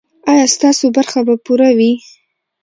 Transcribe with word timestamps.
ایا 0.31 0.45
ستاسو 0.55 0.85
برخه 0.95 1.19
به 1.27 1.35
پوره 1.45 1.69
وي؟ 1.77 1.91